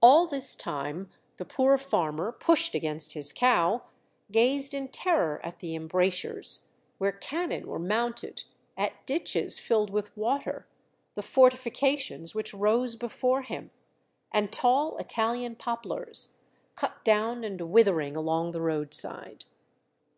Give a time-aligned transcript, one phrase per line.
[0.00, 3.82] All this time the poor farmer, pushed against his cow,
[4.32, 8.44] gazed in terror at the embrasures, where cannon were mounted,
[8.78, 10.66] at ditches filled with water,
[11.12, 13.70] the fortifications which rose before him,
[14.32, 16.38] and tall Italian poplars,
[16.74, 19.44] cut down and withering along the roadside.